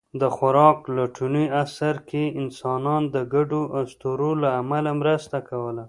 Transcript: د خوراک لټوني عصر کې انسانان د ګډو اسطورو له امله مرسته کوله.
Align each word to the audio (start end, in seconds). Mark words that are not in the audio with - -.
د 0.21 0.23
خوراک 0.35 0.77
لټوني 0.95 1.45
عصر 1.61 1.95
کې 2.09 2.23
انسانان 2.41 3.03
د 3.15 3.17
ګډو 3.33 3.61
اسطورو 3.81 4.29
له 4.41 4.49
امله 4.61 4.91
مرسته 5.01 5.37
کوله. 5.49 5.79